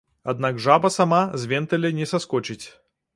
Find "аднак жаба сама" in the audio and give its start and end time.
0.31-1.19